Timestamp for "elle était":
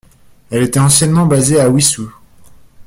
0.49-0.79